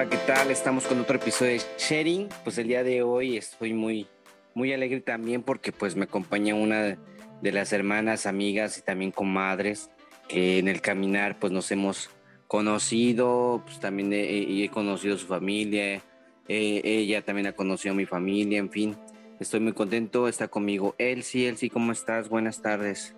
[0.00, 0.50] Hola, ¿qué tal?
[0.50, 2.30] Estamos con otro episodio de Sharing.
[2.42, 4.06] Pues el día de hoy estoy muy,
[4.54, 6.96] muy alegre también porque pues me acompaña una
[7.42, 9.90] de las hermanas, amigas y también comadres
[10.26, 12.08] que en el caminar pues nos hemos
[12.46, 16.00] conocido, pues también he, he conocido su familia,
[16.48, 18.96] eh, ella también ha conocido a mi familia, en fin,
[19.38, 22.30] estoy muy contento, está conmigo Elsie, Elsie, ¿cómo estás?
[22.30, 23.14] Buenas tardes.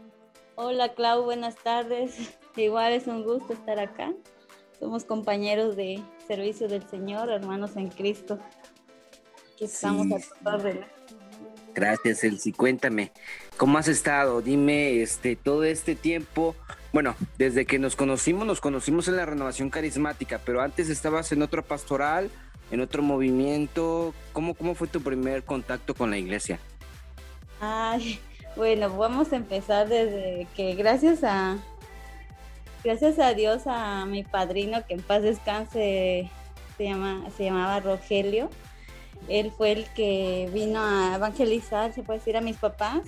[0.56, 4.12] Hola Clau, buenas tardes, igual es un gusto estar acá,
[4.82, 8.40] somos compañeros de servicio del Señor, hermanos en Cristo,
[9.54, 10.80] aquí estamos a tu orden.
[11.72, 12.52] Gracias, Elsie.
[12.52, 13.12] Cuéntame,
[13.56, 14.42] ¿cómo has estado?
[14.42, 16.56] Dime, este, todo este tiempo,
[16.92, 21.42] bueno, desde que nos conocimos, nos conocimos en la renovación carismática, pero antes estabas en
[21.42, 22.28] otro pastoral,
[22.72, 24.12] en otro movimiento.
[24.32, 26.58] ¿Cómo, cómo fue tu primer contacto con la iglesia?
[27.60, 28.18] Ay,
[28.56, 31.56] bueno, vamos a empezar desde que gracias a
[32.84, 36.30] gracias a Dios a mi padrino que en paz descanse
[36.76, 38.50] se llama se llamaba Rogelio
[39.28, 43.02] él fue el que vino a evangelizar, se puede decir, a mis papás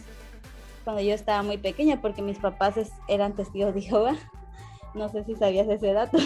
[0.84, 2.74] cuando yo estaba muy pequeña, porque mis papás
[3.08, 4.16] eran testigos de Jehová.
[4.94, 6.18] No sé si sabías ese dato.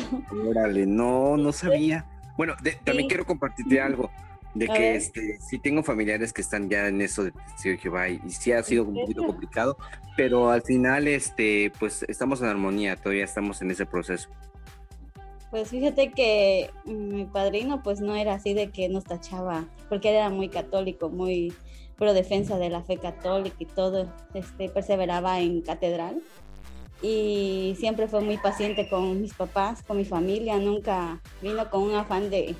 [0.46, 2.04] Órale, no, no sabía.
[2.36, 2.54] Bueno,
[2.84, 4.10] también quiero compartirte algo
[4.54, 8.08] de que este, sí tengo familiares que están ya en eso de testigo de Jehová
[8.08, 9.76] y, sí ha sido un poquito complicado,
[10.16, 14.28] pero al final, este, pues estamos en armonía, todavía estamos en ese proceso.
[15.50, 20.16] Pues fíjate que mi padrino pues no era así de que nos tachaba, porque él
[20.16, 21.54] era muy católico, muy
[21.96, 26.22] pro defensa de la fe católica y todo, este, perseveraba en catedral
[27.00, 31.94] y siempre fue muy paciente con mis papás, con mi familia, nunca vino con un
[31.94, 32.56] afán de,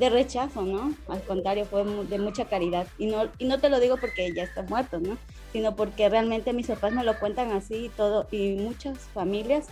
[0.00, 0.94] de rechazo, ¿no?
[1.08, 2.86] Al contrario, fue de mucha caridad.
[2.98, 5.18] Y no, y no te lo digo porque ya está muerto, ¿no?
[5.52, 9.66] Sino porque realmente mis papás me lo cuentan así y todo, y muchas familias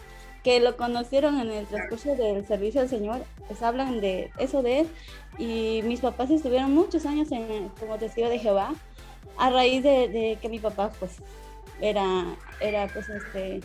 [0.45, 4.81] que lo conocieron en el transcurso del servicio del Señor, pues hablan de eso de
[4.81, 4.89] él.
[5.39, 8.75] Y mis papás estuvieron muchos años en, como testigo de Jehová
[9.39, 11.17] a raíz de, que mi papá pues
[11.81, 12.25] era,
[12.61, 13.61] era pues este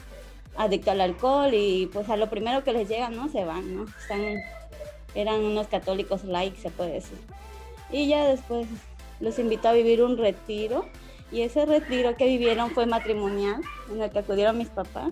[0.55, 3.27] adicto al alcohol y pues a lo primero que les llega, ¿no?
[3.27, 3.85] Se van, ¿no?
[4.01, 4.37] Están,
[5.15, 7.17] eran unos católicos like, se puede decir.
[7.91, 8.67] Y ya después
[9.19, 10.85] los invitó a vivir un retiro
[11.31, 15.11] y ese retiro que vivieron fue matrimonial en el que acudieron mis papás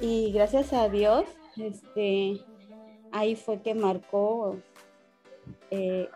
[0.00, 1.24] y gracias a Dios,
[1.56, 2.40] este,
[3.12, 4.56] ahí fue que marcó
[5.70, 6.08] eh,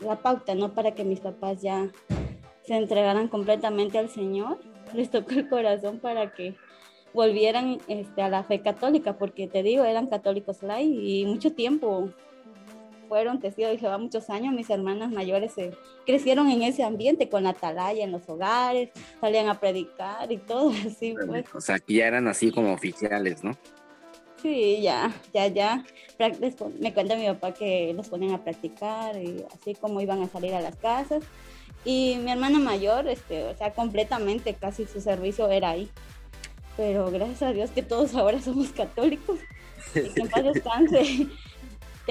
[0.00, 0.74] la pauta, ¿no?
[0.74, 1.88] Para que mis papás ya
[2.64, 4.58] se entregaran completamente al Señor.
[4.94, 6.56] Les tocó el corazón para que
[7.14, 12.10] volvieran este, a la fe católica, porque te digo, eran católicos light y mucho tiempo
[13.10, 15.72] fueron testigos de Jehová muchos años, mis hermanas mayores se
[16.06, 18.90] crecieron en ese ambiente con la atalaya en los hogares,
[19.20, 21.16] salían a predicar y todo así.
[21.26, 21.44] Pues.
[21.52, 23.58] O sea, que ya eran así como oficiales, ¿no?
[24.40, 25.84] Sí, ya, ya, ya.
[26.78, 30.54] Me cuenta mi papá que los ponen a practicar y así como iban a salir
[30.54, 31.24] a las casas.
[31.84, 35.90] Y mi hermana mayor, este, o sea, completamente casi su servicio era ahí.
[36.76, 39.40] Pero gracias a Dios que todos ahora somos católicos.
[39.94, 41.26] Y que en paz descanse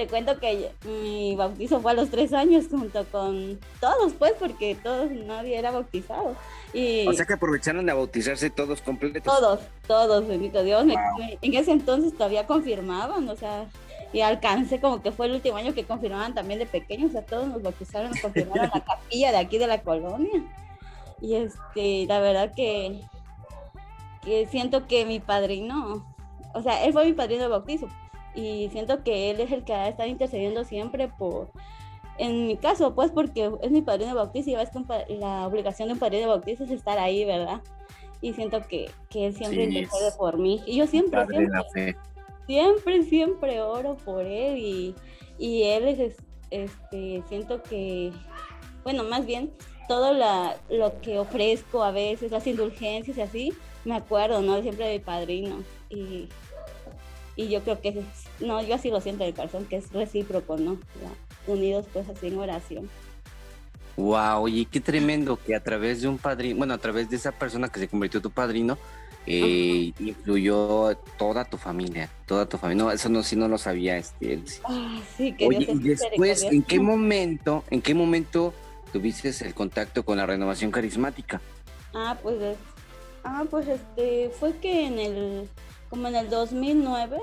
[0.00, 4.74] te cuento que mi bautizo fue a los tres años junto con todos, pues, porque
[4.82, 6.34] todos, nadie era bautizado.
[6.72, 9.22] Y o sea que aprovecharon de bautizarse todos completos.
[9.22, 10.86] Todos, todos, bendito Dios.
[11.42, 13.66] en ese entonces todavía confirmaban, o sea,
[14.14, 17.22] y alcancé como que fue el último año que confirmaban también de pequeños, o sea,
[17.26, 20.42] todos nos bautizaron, nos confirmaron la capilla de aquí de la colonia.
[21.20, 23.02] Y este, la verdad que,
[24.24, 26.06] que siento que mi padrino,
[26.54, 27.86] o sea, él fue mi padrino de bautizo,
[28.34, 31.50] y siento que él es el que ha estado intercediendo siempre por,
[32.18, 35.88] en mi caso, pues porque es mi padrino de bautizo y ves que la obligación
[35.88, 37.62] de un padrino de bautizo es estar ahí, ¿verdad?
[38.20, 40.60] Y siento que, que él siempre intercede por mí.
[40.66, 41.96] Y yo siempre, siempre,
[42.46, 44.94] siempre, siempre oro por él y,
[45.38, 46.16] y él es,
[46.50, 48.12] este, siento que,
[48.84, 49.50] bueno, más bien,
[49.88, 53.52] todo la, lo que ofrezco a veces, las indulgencias y así,
[53.86, 54.60] me acuerdo, ¿no?
[54.60, 55.62] Siempre de mi padrino.
[55.88, 56.28] Y
[57.40, 58.02] y yo creo que,
[58.40, 60.78] no, yo así lo siento de corazón, que es recíproco, ¿no?
[61.46, 62.90] unidos pues así en oración.
[63.96, 67.32] Wow, y qué tremendo que a través de un padrino, bueno, a través de esa
[67.32, 68.78] persona que se convirtió tu padrino,
[69.26, 72.84] eh, influyó toda tu familia, toda tu familia.
[72.84, 74.42] No, eso no, sí no lo sabía, este.
[74.64, 78.54] Ah, sí, que Oye, y después, ¿en qué momento, en qué momento
[78.92, 81.40] tuviste el contacto con la renovación carismática?
[81.94, 82.36] Ah, pues,
[83.24, 85.48] ah, pues este, fue que en el
[85.90, 87.18] como en el 2009.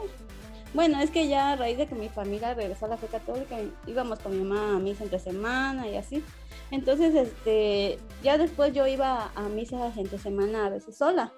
[0.74, 3.58] Bueno, es que ya a raíz de que mi familia regresó a la fe católica,
[3.88, 6.24] íbamos con mi mamá a misa entre semana y así.
[6.69, 11.34] Entonces, este, ya después yo iba a misa entre semana a veces sola.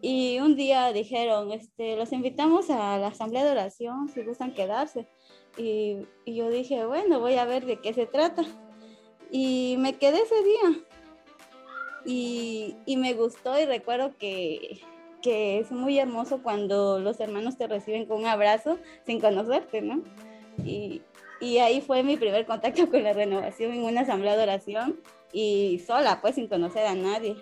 [0.00, 5.08] Y un día dijeron, este, los invitamos a la asamblea de oración si gustan quedarse.
[5.56, 8.42] Y, y, yo dije, bueno, voy a ver de qué se trata.
[9.30, 10.84] Y me quedé ese día.
[12.04, 14.80] Y, y me gustó y recuerdo que,
[15.22, 20.02] que es muy hermoso cuando los hermanos te reciben con un abrazo sin conocerte, ¿no?
[20.64, 21.02] Y,
[21.40, 25.00] y ahí fue mi primer contacto con la renovación en una asamblea de oración
[25.32, 27.36] y sola, pues sin conocer a nadie.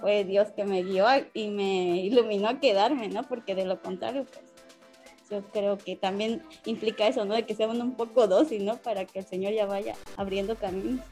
[0.00, 3.22] Fue Dios que me guió y me iluminó a quedarme, ¿no?
[3.22, 4.44] Porque de lo contrario, pues
[5.30, 7.34] yo creo que también implica eso, ¿no?
[7.34, 8.76] De que sea uno un poco dócil, ¿no?
[8.76, 11.04] Para que el Señor ya vaya abriendo caminos.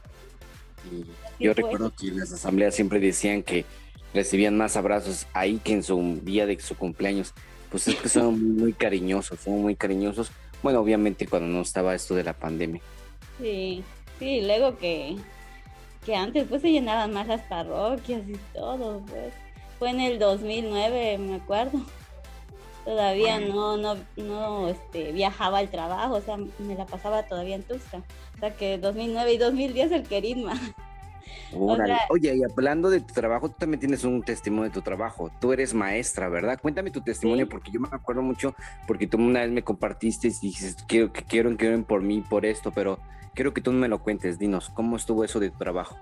[1.39, 3.65] yo recuerdo que en las asambleas siempre decían que
[4.13, 7.33] recibían más abrazos ahí que en su día de su cumpleaños.
[7.69, 10.31] Pues es que son muy cariñosos, son muy cariñosos.
[10.61, 12.81] Bueno, obviamente cuando no estaba esto de la pandemia.
[13.39, 13.83] Sí,
[14.19, 15.17] sí, luego que,
[16.05, 19.33] que antes pues se llenaban más las parroquias y todo, pues.
[19.79, 21.81] Fue en el 2009, me acuerdo.
[22.85, 27.63] Todavía no, no, no este, viajaba al trabajo, o sea, me la pasaba todavía en
[27.63, 28.03] Tuxtla.
[28.35, 30.03] O sea que 2009 y 2010 el
[32.09, 35.31] Oye, y hablando de tu trabajo, tú también tienes un testimonio de tu trabajo.
[35.39, 36.59] Tú eres maestra, ¿verdad?
[36.61, 38.55] Cuéntame tu testimonio, porque yo me acuerdo mucho,
[38.87, 42.45] porque tú una vez me compartiste y dijiste, quiero que quiero que por mí por
[42.45, 42.99] esto, pero
[43.33, 44.39] quiero que tú me lo cuentes.
[44.39, 45.97] Dinos, ¿cómo estuvo eso de tu trabajo?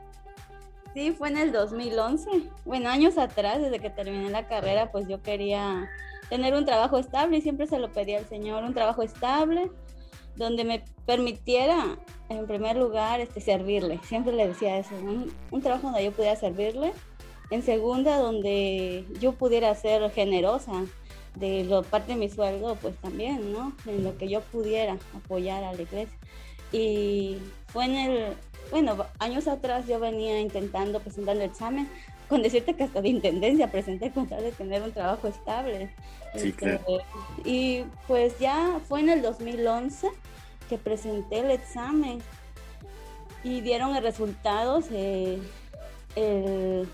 [0.93, 2.29] Sí, fue en el 2011.
[2.65, 5.89] Bueno, años atrás, desde que terminé la carrera, pues yo quería
[6.29, 9.69] tener un trabajo estable y siempre se lo pedía al Señor, un trabajo estable
[10.35, 11.97] donde me permitiera,
[12.29, 13.99] en primer lugar, este, servirle.
[14.03, 14.95] Siempre le decía eso,
[15.51, 16.93] un, trabajo donde yo pudiera servirle.
[17.49, 20.85] En segunda, donde yo pudiera ser generosa
[21.35, 23.73] de lo parte de mi sueldo, pues también, ¿no?
[23.85, 26.17] En lo que yo pudiera apoyar a la iglesia.
[26.71, 27.37] Y
[27.67, 28.33] fue en el,
[28.69, 31.89] bueno, años atrás yo venía intentando presentando el examen,
[32.31, 35.89] con decirte que hasta de intendencia presenté con tal de tener un trabajo estable.
[36.33, 36.81] Sí, este, claro.
[37.43, 40.07] Y pues ya fue en el 2011
[40.69, 42.19] que presenté el examen
[43.43, 45.39] y dieron el resultados eh,
[46.15, 46.87] el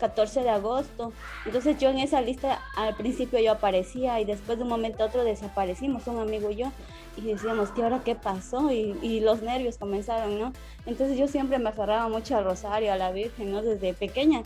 [0.00, 1.14] 14 de agosto.
[1.46, 5.06] Entonces yo en esa lista al principio yo aparecía y después de un momento a
[5.06, 6.72] otro desaparecimos, un amigo y yo,
[7.16, 8.70] y decíamos, ¿qué ahora qué pasó?
[8.70, 10.52] Y, y, los nervios comenzaron, ¿no?
[10.84, 13.62] Entonces yo siempre me aferraba mucho al rosario, a la Virgen, ¿no?
[13.62, 14.42] Desde pequeña.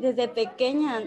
[0.00, 1.02] Desde pequeña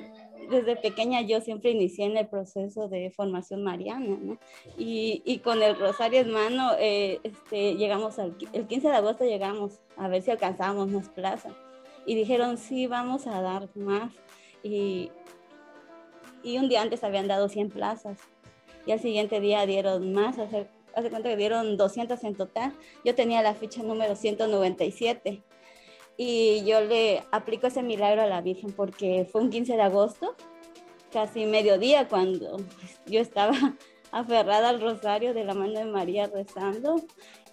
[0.50, 4.38] desde pequeña yo siempre inicié en el proceso de formación mariana, ¿no?
[4.78, 9.26] Y, y con el rosario en mano, eh, este, llegamos al, el 15 de agosto
[9.26, 11.50] llegamos a ver si alcanzábamos más plaza.
[12.06, 14.12] Y dijeron, sí, vamos a dar más.
[14.62, 15.12] Y,
[16.44, 18.18] y un día antes habían dado 100 plazas.
[18.86, 22.74] Y al siguiente día dieron más, hace, hace cuenta que dieron 200 en total.
[23.06, 25.42] Yo tenía la ficha número 197
[26.18, 30.36] y yo le aplico ese milagro a la Virgen porque fue un 15 de agosto,
[31.12, 32.58] casi mediodía, cuando
[33.06, 33.54] yo estaba
[34.12, 37.02] aferrada al rosario de la mano de María rezando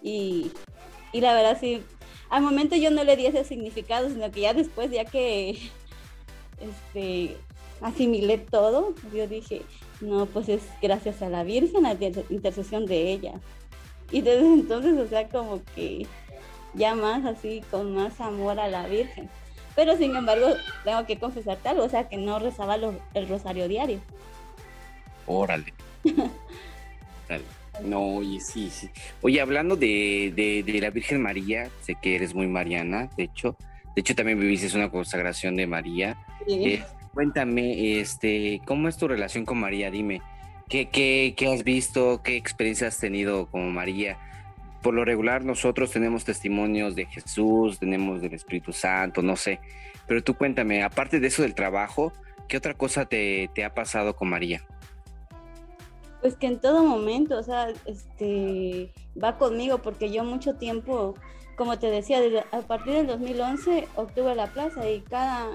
[0.01, 0.51] y,
[1.11, 1.83] y la verdad sí,
[2.29, 5.57] al momento yo no le di ese significado, sino que ya después, ya que
[6.59, 7.37] este,
[7.81, 9.63] asimilé todo, yo dije,
[9.99, 13.33] no, pues es gracias a la Virgen, a la intercesión de ella.
[14.11, 16.07] Y desde entonces, o sea, como que
[16.73, 19.29] ya más así, con más amor a la Virgen.
[19.75, 20.47] Pero sin embargo,
[20.83, 22.77] tengo que confesarte algo, o sea, que no rezaba
[23.13, 23.99] el rosario diario.
[25.25, 25.73] Órale.
[27.83, 28.89] No, oye, sí, sí.
[29.21, 33.55] Oye, hablando de, de, la Virgen María, sé que eres muy mariana, de hecho.
[33.95, 36.17] De hecho, también viviste una consagración de María.
[36.47, 39.91] Eh, cuéntame, este, ¿cómo es tu relación con María?
[39.91, 40.21] Dime,
[40.69, 42.21] ¿qué, qué, qué has visto?
[42.23, 44.17] ¿Qué experiencia has tenido con María?
[44.81, 49.59] Por lo regular nosotros tenemos testimonios de Jesús, tenemos del Espíritu Santo, no sé.
[50.07, 52.11] Pero tú cuéntame, aparte de eso del trabajo,
[52.47, 54.61] ¿qué otra cosa te, ha pasado con María?
[56.21, 61.15] Pues que en todo momento, o sea, este, va conmigo porque yo mucho tiempo,
[61.55, 62.19] como te decía,
[62.51, 65.47] a partir del 2011 obtuve la plaza y cada,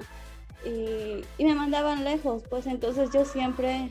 [0.65, 3.89] y, y me mandaban lejos, pues entonces yo siempre,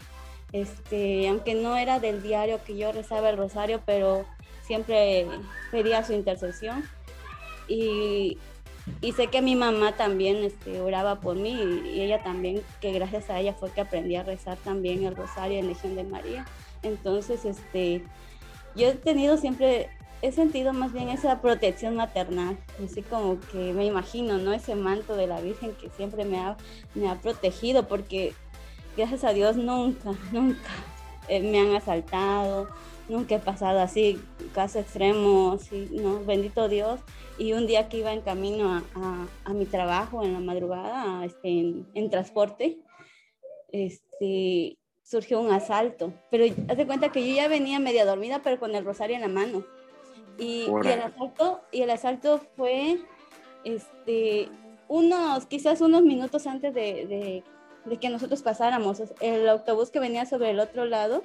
[0.52, 4.26] este, aunque no era del diario que yo rezaba el rosario, pero
[4.66, 5.26] siempre
[5.70, 6.84] pedía su intercesión
[7.68, 8.38] y,
[9.00, 11.52] y, sé que mi mamá también este, oraba por mí
[11.84, 15.58] y, ella también, que gracias a ella fue que aprendí a rezar también el rosario
[15.58, 16.46] en Legión de María.
[16.82, 18.04] Entonces, este,
[18.76, 19.88] yo he tenido siempre,
[20.22, 24.52] he sentido más bien esa protección maternal, así como que me imagino, ¿no?
[24.52, 26.56] Ese manto de la Virgen que siempre me ha,
[26.94, 28.34] me ha protegido porque
[28.96, 30.70] gracias a Dios nunca, nunca
[31.28, 32.68] eh, me han asaltado,
[33.08, 34.20] nunca he pasado así,
[34.54, 35.58] caso extremo,
[35.92, 37.00] no, bendito Dios.
[37.38, 38.82] Y un día que iba en camino
[39.44, 42.78] a, mi trabajo en la madrugada, este, en, transporte,
[43.70, 46.12] este, surgió un asalto.
[46.30, 49.22] Pero haz de cuenta que yo ya venía media dormida, pero con el rosario en
[49.22, 49.64] la mano.
[50.38, 53.00] Y, y el, asalto, y el asalto fue
[53.64, 54.48] este,
[54.88, 57.42] unos, quizás unos minutos antes de,
[57.84, 59.02] de, que nosotros pasáramos.
[59.20, 61.22] El autobús que venía sobre el otro lado,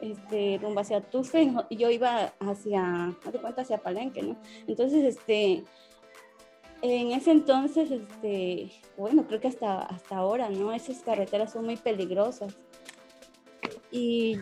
[0.00, 4.36] este, rumbo hacia Tufe, y yo iba hacia, cuenta, hacia Palenque, ¿no?
[4.66, 5.64] Entonces, este,
[6.82, 10.72] en ese entonces, este, bueno, creo que hasta, hasta ahora, ¿no?
[10.72, 12.56] Esas carreteras son muy peligrosas.
[13.90, 14.38] Y,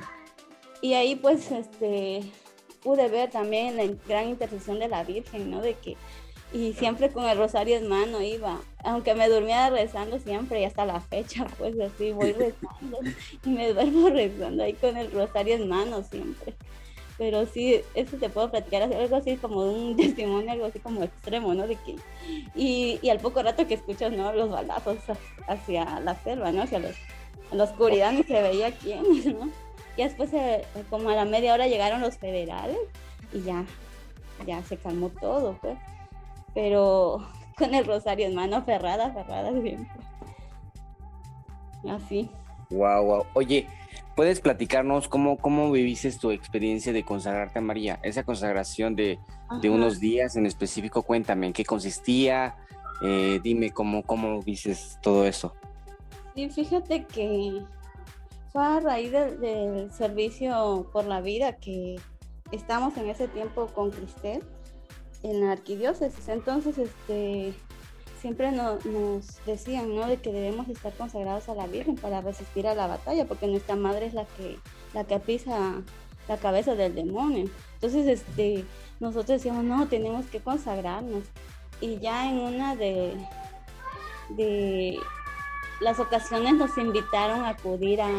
[0.81, 2.23] y ahí pues este,
[2.83, 5.61] pude ver también la gran intercesión de la Virgen, ¿no?
[5.61, 5.97] De que,
[6.55, 10.87] y siempre con el rosario en mano iba, aunque me durmiera rezando siempre y hasta
[10.87, 13.01] la fecha, pues así voy rezando
[13.45, 16.55] y me duermo rezando ahí con el rosario en mano siempre.
[17.19, 21.55] Pero sí, eso te puedo platicar, algo así como un testimonio, algo así como extremo,
[21.55, 21.67] ¿no?
[21.67, 21.97] De que,
[22.57, 24.33] y, y al poco rato que escuchas, ¿no?
[24.33, 24.99] Los balazos
[25.47, 26.63] hacia la selva, ¿no?
[26.63, 26.97] Hacia los
[27.53, 29.03] en la oscuridad ni se veía quién,
[29.39, 29.49] ¿no?
[29.97, 32.79] Y después, eh, como a la media hora llegaron los federales
[33.33, 33.65] y ya,
[34.47, 35.79] ya se calmó todo, pues.
[36.55, 37.27] Pero
[37.59, 40.01] con el rosario en mano, ferrada, ferrada siempre.
[41.89, 42.31] Así.
[42.71, 43.27] Wow, wow.
[43.35, 43.67] Oye,
[44.17, 48.01] ¿puedes platicarnos cómo, cómo viviste tu experiencia de consagrarte a María?
[48.03, 49.19] Esa consagración de,
[49.61, 52.57] de unos días en específico, cuéntame, ¿en qué consistía?
[53.03, 55.55] Eh, dime cómo, cómo viste todo eso.
[56.35, 57.63] Sí, fíjate que
[58.53, 61.97] fue a raíz del, servicio por la vida que
[62.51, 64.43] estamos en ese tiempo con Cristel
[65.25, 66.29] en la arquidiócesis.
[66.29, 67.55] Entonces, este,
[68.21, 68.81] siempre nos
[69.45, 70.07] decían, ¿no?
[70.07, 73.75] De que debemos estar consagrados a la Virgen para resistir a la batalla, porque nuestra
[73.75, 74.59] madre es la que,
[74.93, 75.83] la que pisa
[76.29, 77.51] la cabeza del demonio.
[77.75, 78.65] Entonces, este,
[79.01, 81.25] nosotros decíamos, no, tenemos que consagrarnos.
[81.81, 83.17] Y ya en una de,
[84.31, 84.99] de
[85.81, 88.11] las ocasiones nos invitaron a acudir a,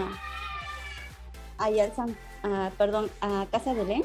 [1.58, 2.16] allá San,
[2.78, 4.04] perdón, a Casa Belén,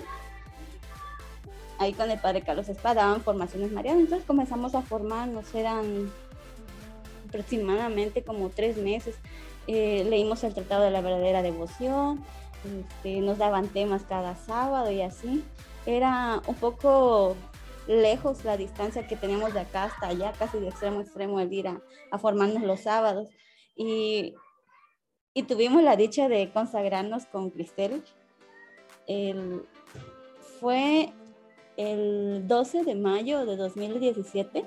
[1.81, 6.13] ahí con el padre Carlos Espada, daban formaciones marianas, entonces comenzamos a formarnos, eran
[7.27, 9.17] aproximadamente como tres meses,
[9.67, 12.23] eh, leímos el Tratado de la Verdadera Devoción,
[12.65, 15.43] este, nos daban temas cada sábado y así,
[15.87, 17.35] era un poco
[17.87, 21.51] lejos la distancia que teníamos de acá hasta allá, casi de extremo a extremo, el
[21.51, 23.31] ir a, formarnos los sábados.
[23.75, 24.35] Y,
[25.33, 28.05] y, tuvimos la dicha de consagrarnos con Cristel.
[29.07, 29.65] El,
[30.61, 31.15] fue
[31.89, 34.65] el 12 de mayo de 2017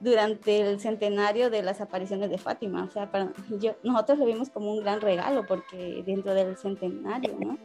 [0.00, 2.84] durante el centenario de las apariciones de Fátima.
[2.84, 7.36] O sea, para, yo, nosotros lo vimos como un gran regalo porque dentro del centenario,
[7.38, 7.58] ¿no?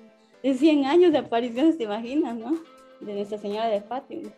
[0.44, 2.54] De 100 años de apariciones, te imaginas, ¿no?
[3.00, 4.32] De Nuestra Señora de Fátima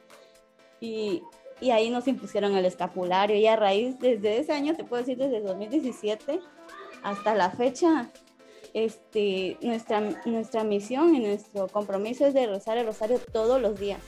[0.80, 1.24] y,
[1.72, 5.42] ahí nos impusieron el escapulario y a raíz desde ese año, te puedo decir desde
[5.42, 6.40] 2017
[7.04, 8.10] hasta la fecha,
[8.74, 14.02] este, nuestra, nuestra misión y nuestro compromiso es de rezar el rosario todos los días.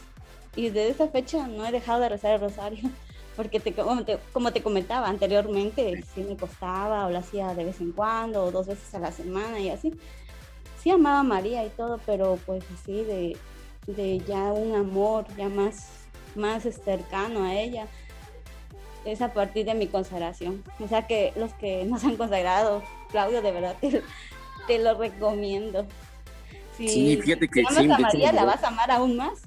[0.55, 2.89] Y desde esa fecha no he dejado de rezar el rosario,
[3.35, 7.65] porque te, como, te, como te comentaba anteriormente, sí me costaba o lo hacía de
[7.65, 9.93] vez en cuando o dos veces a la semana y así.
[10.81, 13.37] Sí amaba a María y todo, pero pues así de,
[13.87, 15.99] de ya un amor ya más
[16.35, 17.87] más cercano a ella
[19.05, 20.63] es a partir de mi consagración.
[20.79, 23.75] O sea que los que nos han consagrado, Claudio, de verdad
[24.67, 25.85] te, lo recomiendo.
[26.77, 27.87] sí, fíjate que sí.
[27.87, 29.39] María, la vas a amar aún más.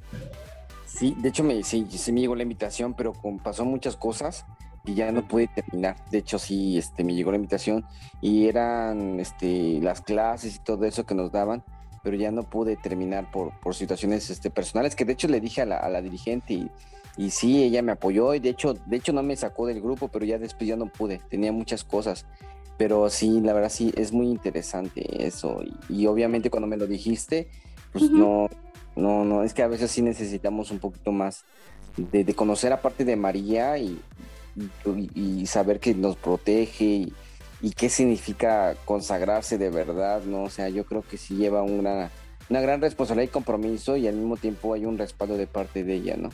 [1.03, 4.47] Sí, de hecho me, sí, me llegó la invitación, pero pasó muchas cosas
[4.85, 5.97] y ya no pude terminar.
[6.13, 7.85] De hecho, sí, este, me llegó la invitación
[8.21, 11.65] y eran este, las clases y todo eso que nos daban
[12.05, 15.63] pero ya no pude terminar por, por situaciones este, personales, que de hecho le dije
[15.63, 16.71] a la, a la dirigente y,
[17.17, 20.07] y, sí, ella me apoyó y de hecho, de hecho no me sacó del grupo,
[20.07, 22.27] pero ya después ya no pude, tenía muchas cosas.
[22.79, 25.63] Pero sí, la verdad sí, es muy interesante eso.
[25.89, 27.49] Y, obviamente cuando me lo dijiste,
[27.93, 28.49] pues no,
[28.97, 31.45] no, no, es que a veces sí necesitamos un poquito más
[31.97, 34.01] de, de conocer aparte de María y,
[35.15, 37.13] y, saber que nos protege
[37.61, 40.45] y, qué significa consagrarse de verdad, ¿no?
[40.45, 42.11] O sea, yo creo que sí lleva una,
[42.51, 45.95] una gran responsabilidad y compromiso y al mismo tiempo hay un respaldo de parte de
[45.95, 46.31] ella, ¿no?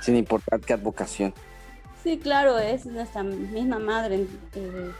[0.00, 1.34] Sin importar qué advocación.
[2.02, 4.90] Sí, claro, es nuestra misma madre eh,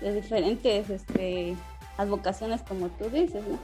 [0.00, 1.56] de diferentes este,
[1.96, 3.58] advocaciones, como tú dices, ¿no?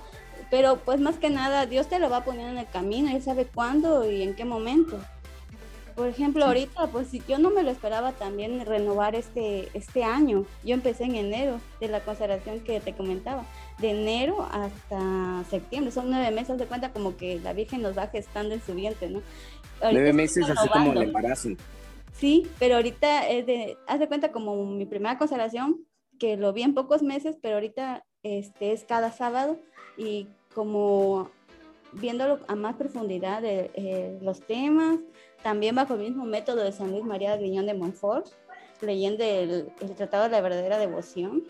[0.51, 3.47] Pero pues más que nada, Dios te lo va poniendo en el camino, Él sabe
[3.47, 4.99] cuándo y en qué momento.
[5.99, 10.47] Por ejemplo, ahorita, pues si yo no me lo esperaba también renovar este, este año.
[10.63, 13.45] Yo empecé en enero de la consagración que te comentaba,
[13.79, 15.91] de enero hasta septiembre.
[15.91, 19.11] Son nueve meses de cuenta como que la Virgen nos va gestando en su vientre,
[19.11, 19.23] ¿no?
[19.83, 21.51] nueve meses así como el embarazo.
[22.13, 25.85] Sí, pero ahorita es de, haz de cuenta como mi primera consagración,
[26.21, 29.59] que lo vi en pocos meses, pero ahorita este, es cada sábado
[29.97, 31.31] y como
[31.93, 34.99] viéndolo a más profundidad de, eh, los temas,
[35.43, 38.29] también bajo el mismo método de San Luis María de Griñón de Montfort,
[38.81, 41.45] leyendo el, el Tratado de la Verdadera Devoción.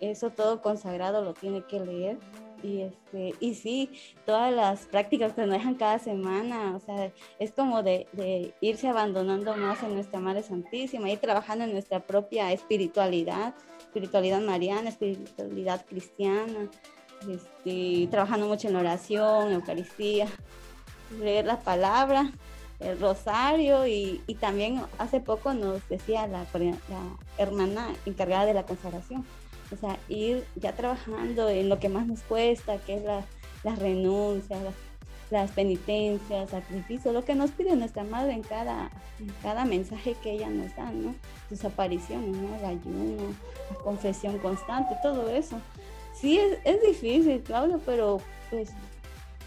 [0.00, 2.18] Eso todo consagrado lo tiene que leer
[2.62, 3.90] y este y sí
[4.24, 8.88] todas las prácticas que nos dejan cada semana o sea es como de, de, irse
[8.88, 15.84] abandonando más en nuestra Madre Santísima ir trabajando en nuestra propia espiritualidad espiritualidad mariana espiritualidad
[15.86, 16.70] cristiana
[17.28, 20.26] este, trabajando mucho en oración Eucaristía
[21.20, 22.30] leer la palabra
[22.80, 26.46] el rosario y, también hace poco nos decía la,
[27.38, 29.24] hermana encargada de la consagración
[29.72, 33.24] o sea, ir ya trabajando en lo que más nos cuesta, que es la,
[33.64, 34.60] las renuncias,
[35.30, 40.32] las, penitencias, sacrificios, lo que nos pide nuestra madre en cada, en cada mensaje que
[40.32, 41.14] ella nos da, ¿no?
[41.48, 42.36] Sus apariciones.
[42.60, 43.34] El ayuno,
[43.70, 45.60] la confesión constante, todo eso.
[46.20, 48.20] Sí, es, es difícil, Claudio, pero
[48.50, 48.72] pues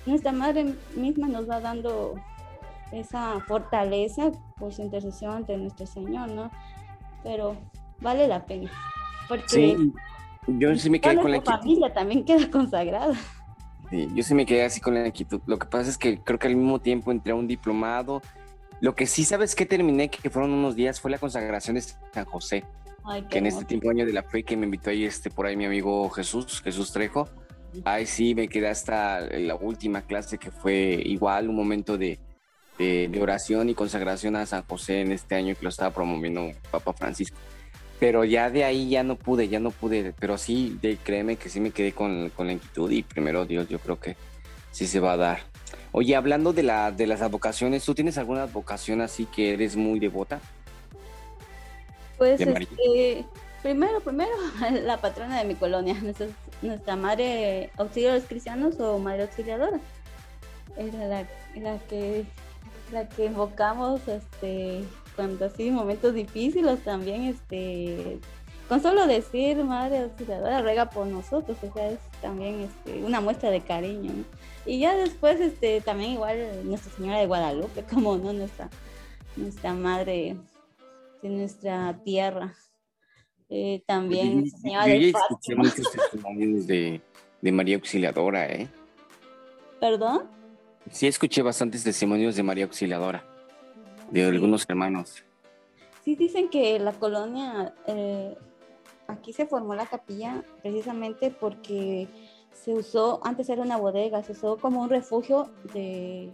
[0.05, 2.15] nuestra madre misma nos va dando
[2.91, 6.51] esa fortaleza por su intercesión ante nuestro Señor, ¿no?
[7.23, 7.57] Pero
[8.01, 8.71] vale la pena.
[9.27, 9.93] Porque sí,
[10.47, 11.59] yo sí me quedé con la inquietud.
[11.59, 13.13] familia también queda consagrada.
[13.89, 15.41] Sí, yo sí me quedé así con la inquietud.
[15.45, 18.21] Lo que pasa es que creo que al mismo tiempo entré a un diplomado.
[18.81, 22.25] Lo que sí sabes que terminé, que fueron unos días, fue la consagración de San
[22.25, 22.63] José.
[23.29, 25.55] Que en este tiempo año de la fe que me invitó ahí este, por ahí
[25.55, 27.29] mi amigo Jesús, Jesús Trejo.
[27.85, 32.19] Ahí sí me quedé hasta la última clase que fue igual un momento de,
[32.79, 36.49] de, de oración y consagración a San José en este año que lo estaba promoviendo
[36.71, 37.37] Papa Francisco
[37.99, 41.49] pero ya de ahí ya no pude, ya no pude, pero sí, de, créeme que
[41.49, 44.15] sí me quedé con, con, la inquietud y primero Dios, yo creo que
[44.71, 45.39] sí se va a dar.
[45.91, 49.99] Oye, hablando de, la, de las vocaciones, ¿tú tienes alguna vocación así que eres muy
[49.99, 50.39] devota?
[52.19, 53.25] Pues, este,
[53.63, 54.31] primero, primero,
[54.83, 56.27] la patrona de mi colonia, nuestra,
[56.61, 59.79] nuestra madre auxilio de los cristianos o madre auxiliadora.
[60.77, 62.25] Era la, la que
[62.91, 64.83] la que invocamos este
[65.15, 68.19] cuando así momentos difíciles también, este,
[68.69, 73.49] con solo decir madre auxiliadora ruega por nosotros, o sea, es también este, una muestra
[73.49, 74.11] de cariño.
[74.65, 78.69] Y ya después, este, también igual Nuestra Señora de Guadalupe, como no nuestra,
[79.35, 80.37] nuestra madre
[81.21, 82.53] de nuestra tierra.
[83.49, 87.01] Eh, también yo, escuché muchos testimonios de,
[87.41, 88.67] de María Auxiliadora, ¿eh?
[89.79, 90.29] ¿Perdón?
[90.91, 93.23] Sí, escuché bastantes testimonios de María Auxiliadora
[94.11, 95.23] de algunos hermanos.
[96.03, 98.35] Sí, dicen que la colonia, eh,
[99.07, 102.07] aquí se formó la capilla precisamente porque
[102.53, 106.33] se usó, antes era una bodega, se usó como un refugio de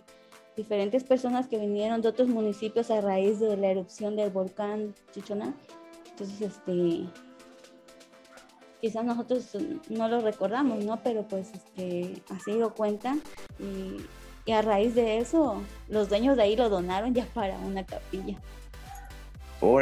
[0.55, 5.53] diferentes personas que vinieron de otros municipios a raíz de la erupción del volcán Chichona.
[6.11, 7.05] Entonces, este,
[8.81, 9.57] quizás nosotros
[9.89, 11.01] no lo recordamos, ¿no?
[11.03, 13.21] Pero pues este, así lo cuentan
[14.45, 18.37] y a raíz de eso, los dueños de ahí lo donaron ya para una capilla.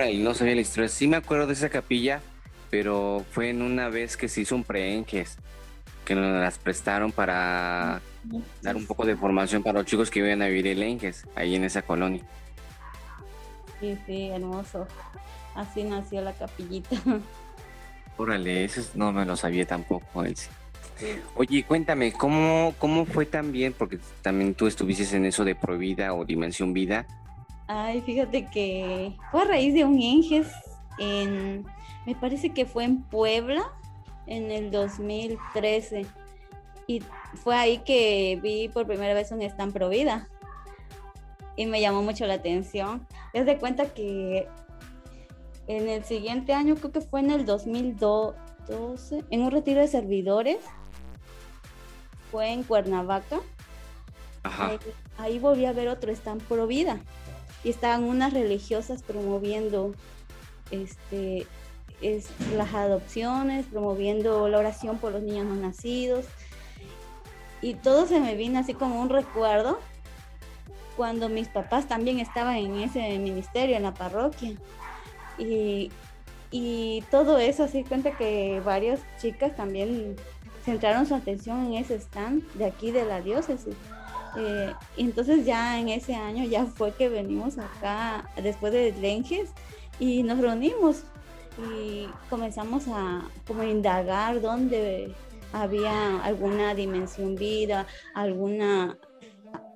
[0.09, 0.87] y no sabía la historia.
[0.87, 2.21] Sí me acuerdo de esa capilla,
[2.69, 5.37] pero fue en una vez que se hizo un preenques,
[6.03, 8.01] que nos las prestaron para
[8.61, 11.55] dar un poco de formación para los chicos que iban a vivir en Enges, ahí
[11.55, 12.21] en esa colonia.
[13.79, 14.87] Sí, sí, hermoso.
[15.55, 16.95] Así nació la capillita.
[18.17, 20.49] Órale, eso no me lo sabía tampoco, Elsie.
[21.35, 23.73] Oye, cuéntame, ¿cómo, ¿cómo fue también?
[23.73, 27.05] Porque también tú estuviste en eso de Prohibida o Dimensión Vida.
[27.67, 30.47] Ay, fíjate que fue a raíz de un Enges
[30.99, 31.65] en,
[32.05, 33.63] me parece que fue en Puebla
[34.27, 36.05] en el 2013.
[36.87, 37.03] Y
[37.35, 40.27] fue ahí que vi por primera vez un stand Provida.
[41.55, 43.07] Y me llamó mucho la atención.
[43.33, 44.47] Es de cuenta que
[45.67, 50.57] en el siguiente año, creo que fue en el 2012, en un retiro de servidores,
[52.31, 53.39] fue en Cuernavaca.
[55.17, 56.99] Ahí, volví a ver otro stand pro vida
[57.63, 59.93] y estaban unas religiosas promoviendo
[60.69, 61.47] este
[62.03, 66.25] es, las adopciones, promoviendo la oración por los niños no nacidos.
[67.61, 69.79] Y todo se me vino así como un recuerdo
[70.97, 74.53] cuando mis papás también estaban en ese ministerio, en la parroquia.
[75.37, 75.91] Y,
[76.51, 80.15] y todo eso, así cuenta que varias chicas también
[80.63, 83.75] centraron su atención en ese stand de aquí de la diócesis.
[84.37, 89.51] Eh, entonces ya en ese año ya fue que venimos acá después de Lenges
[89.99, 91.03] y nos reunimos
[91.57, 95.13] y comenzamos a como indagar dónde
[95.51, 97.85] había alguna dimensión vida,
[98.15, 98.97] alguna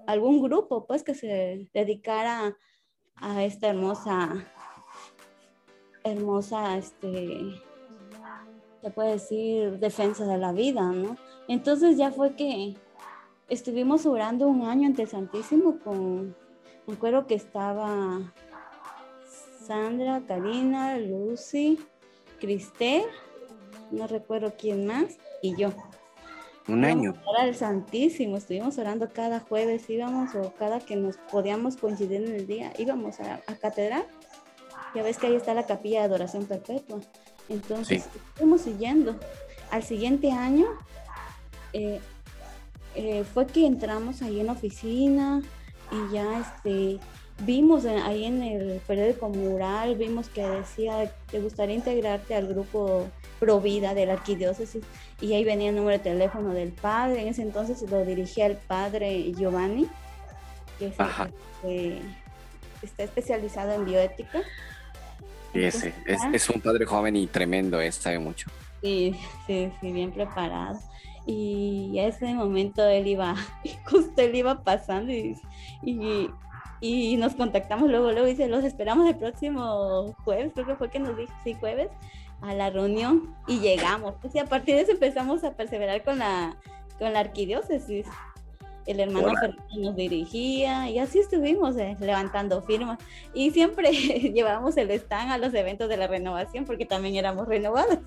[0.07, 2.57] algún grupo pues que se dedicara
[3.17, 4.45] a esta hermosa
[6.03, 7.61] hermosa este
[8.81, 11.17] se puede decir, defensa de la vida, ¿no?
[11.47, 12.75] Entonces ya fue que
[13.49, 16.35] estuvimos orando un año ante el Santísimo con,
[16.85, 18.33] me acuerdo que estaba
[19.67, 21.77] Sandra, Karina, Lucy,
[22.39, 23.03] Cristel,
[23.91, 25.73] no recuerdo quién más, y yo.
[26.67, 27.13] Un año.
[27.25, 32.35] Para el Santísimo, estuvimos orando cada jueves, íbamos o cada que nos podíamos coincidir en
[32.35, 34.05] el día, íbamos a, a catedral.
[34.95, 36.99] Ya ves que ahí está la capilla de adoración perpetua.
[37.49, 39.15] Entonces, estuvimos siguiendo.
[39.69, 40.67] Al siguiente año,
[41.73, 41.99] eh,
[42.95, 45.41] eh, fue que entramos ahí en la oficina
[45.91, 46.99] y ya este,
[47.39, 53.07] vimos ahí en el periódico mural, vimos que decía, te gustaría integrarte al grupo
[53.39, 54.83] Provida de la arquidiócesis
[55.21, 58.55] y ahí venía el número de teléfono del padre, en ese entonces lo dirigía el
[58.55, 59.87] padre Giovanni,
[60.79, 60.87] que
[62.81, 64.41] está especializado en bioética.
[65.53, 68.49] Sí, ese, es, es, un padre joven y tremendo, es, sabe mucho.
[68.81, 70.79] Sí, sí, sí, bien preparado.
[71.25, 73.35] Y a ese momento él iba,
[73.85, 75.37] justo él iba pasando y,
[75.83, 76.29] y,
[76.79, 80.99] y nos contactamos luego, luego dice, los esperamos el próximo jueves, creo que fue que
[80.99, 81.89] nos dijo, sí, jueves,
[82.41, 84.15] a la reunión y llegamos.
[84.21, 86.55] Pues, y a partir de eso empezamos a perseverar con la,
[86.99, 88.05] con la arquidiócesis
[88.87, 89.33] el hermano
[89.77, 92.97] nos dirigía y así estuvimos eh, levantando firmas
[93.33, 93.91] y siempre
[94.33, 97.99] llevábamos el stand a los eventos de la renovación porque también éramos renovados.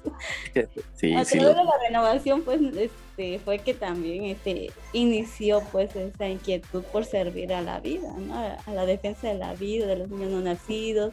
[0.94, 6.28] Sí, a sí, de la renovación pues este, fue que también este, inició pues esa
[6.28, 8.34] inquietud por servir a la vida, ¿no?
[8.34, 11.12] a la defensa de la vida, de los niños no nacidos,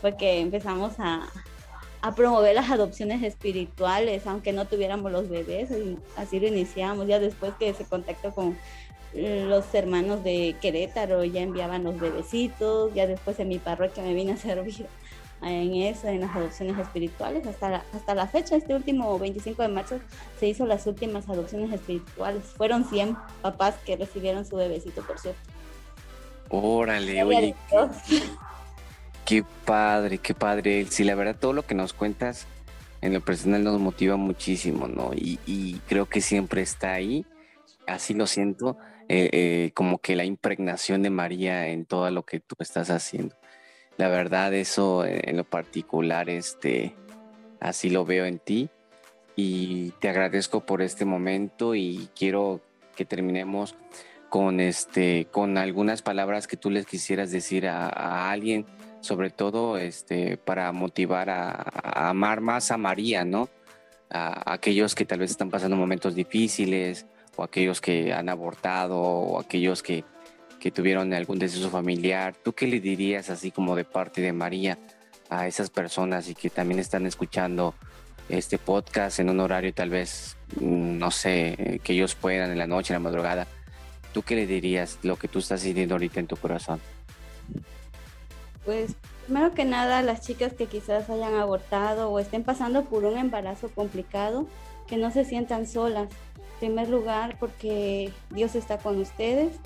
[0.00, 1.28] fue que empezamos a,
[2.02, 5.70] a promover las adopciones espirituales, aunque no tuviéramos los bebés,
[6.16, 8.58] así lo iniciamos, ya después que se contactó con
[9.14, 14.32] los hermanos de Querétaro, ya enviaban los bebecitos, ya después en mi parroquia me vine
[14.32, 14.86] a servir
[15.42, 19.68] en eso, en las adopciones espirituales, hasta la, hasta la fecha, este último 25 de
[19.68, 20.00] marzo,
[20.38, 25.40] se hizo las últimas adopciones espirituales, fueron 100 papás que recibieron su bebecito, por cierto.
[26.48, 27.76] Órale, oye, Qué
[29.64, 30.86] padre, qué padre.
[30.88, 32.46] Sí, la verdad, todo lo que nos cuentas
[33.02, 35.10] en lo personal nos motiva muchísimo, ¿no?
[35.14, 37.26] Y, creo que siempre está ahí,
[37.86, 42.40] así lo siento, eh, eh, como que la impregnación de María en todo lo que
[42.40, 43.36] tú estás haciendo.
[43.96, 46.94] La verdad, eso eh, en lo particular, este,
[47.60, 48.70] así lo veo en ti.
[49.34, 52.60] Y te agradezco por este momento y quiero
[52.96, 53.74] que terminemos
[54.28, 58.66] con, este, con algunas palabras que tú les quisieras decir a, a alguien
[59.02, 63.50] sobre todo este, para motivar a, amar más a María, ¿no?
[64.08, 69.40] A, aquellos que tal vez están pasando momentos difíciles, o aquellos que han abortado, o
[69.40, 70.04] aquellos que,
[70.60, 72.34] que tuvieron algún deceso familiar.
[72.36, 74.78] ¿Tú qué le dirías así como de parte de María
[75.28, 77.74] a esas personas y que también están escuchando
[78.28, 82.66] este podcast en un horario tal vez, mm, no sé, que ellos puedan en la
[82.68, 83.46] noche, en la madrugada?
[84.12, 86.80] ¿Tú qué le dirías lo que tú estás sintiendo ahorita en tu corazón?
[88.64, 88.94] Pues
[89.26, 93.68] primero que nada, las chicas que quizás hayan abortado o estén pasando por un embarazo
[93.70, 94.46] complicado,
[94.86, 96.08] que no se sientan solas.
[96.62, 99.56] En primer lugar, porque Dios está con ustedes.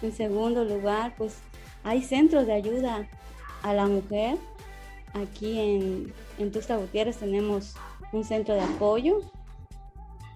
[0.00, 1.38] En segundo lugar, pues
[1.84, 3.08] hay centros de ayuda
[3.62, 4.38] a la mujer.
[5.12, 7.74] Aquí en, en Gutiérrez tenemos
[8.12, 9.20] un centro de apoyo.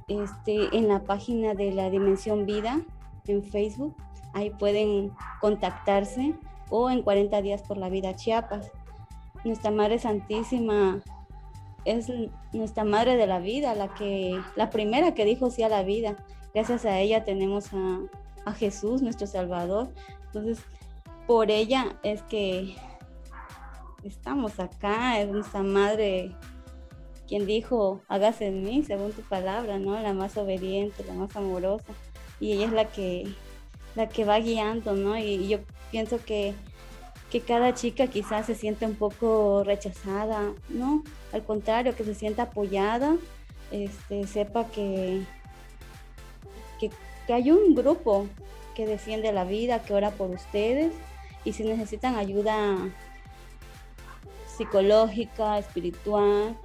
[0.08, 2.80] Este, en la página de la Dimensión Vida
[3.26, 3.94] en Facebook,
[4.34, 6.34] ahí pueden contactarse
[6.70, 8.70] o en 40 días por la vida Chiapas.
[9.44, 11.02] Nuestra Madre Santísima
[11.84, 12.10] es
[12.52, 16.16] nuestra Madre de la vida, la que la primera que dijo sí a la vida.
[16.54, 18.00] Gracias a ella tenemos a,
[18.44, 19.92] a Jesús, nuestro Salvador.
[20.26, 20.64] Entonces,
[21.26, 22.76] por ella es que
[24.02, 26.34] estamos acá, es nuestra Madre
[27.30, 29.98] quien dijo, hágase en mí según tu palabra, ¿no?
[30.00, 31.92] La más obediente, la más amorosa.
[32.40, 33.32] Y ella es la que
[33.94, 35.18] la que va guiando, ¿no?
[35.18, 35.58] Y, yo
[35.90, 36.54] pienso que,
[37.30, 41.02] que, cada chica quizás se siente un poco rechazada, ¿no?
[41.32, 43.16] Al contrario, que se sienta apoyada,
[43.70, 45.22] este, sepa que,
[46.78, 46.90] que,
[47.26, 48.26] que hay un grupo
[48.74, 50.92] que defiende la vida, que ora por ustedes
[51.44, 52.76] y si necesitan ayuda
[54.46, 56.56] psicológica, espiritual,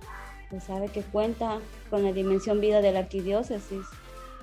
[0.50, 1.60] pues sabe que cuenta
[1.90, 3.86] con la dimensión vida de la arquidiócesis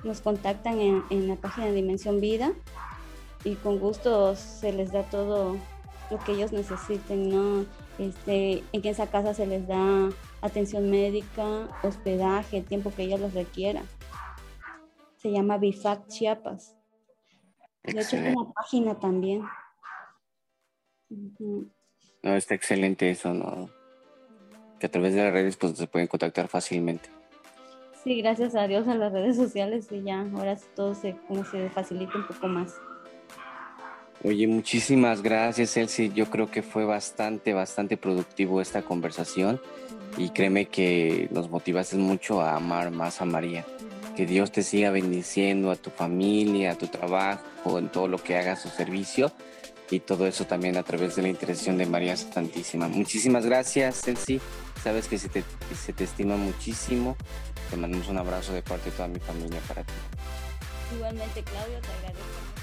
[0.03, 2.53] nos contactan en, la página de Dimensión Vida
[3.43, 5.57] y con gusto se les da todo
[6.11, 7.65] lo que ellos necesiten, ¿no?
[7.97, 10.09] Este, en esa casa se les da
[10.41, 13.85] atención médica, hospedaje, el tiempo que ellos los requieran.
[15.17, 16.75] Se llama Bifac Chiapas.
[17.83, 19.43] De hecho, es una página también.
[21.09, 23.69] No, está excelente eso, ¿no?
[24.79, 27.09] Que a través de las redes pues se pueden contactar fácilmente.
[28.03, 31.69] Sí, gracias a Dios a las redes sociales y ya, ahora todo se, como se
[31.69, 32.75] facilita un poco más.
[34.25, 36.11] Oye, muchísimas gracias, Elsie.
[36.13, 39.61] Yo creo que fue bastante, bastante productivo esta conversación
[40.17, 43.65] y créeme que nos motivaste mucho a amar más a María.
[44.15, 48.37] Que Dios te siga bendiciendo a tu familia, a tu trabajo, en todo lo que
[48.37, 49.31] haga su servicio
[49.93, 52.87] y todo eso también a través de la intercesión de María Santísima.
[52.87, 54.41] Muchísimas gracias, Elsie.
[54.83, 55.43] Sabes que se te,
[55.79, 57.15] se te estima muchísimo.
[57.69, 59.93] Te mandamos un abrazo de parte de toda mi familia para ti.
[60.95, 62.62] Igualmente, Claudio, te agradezco.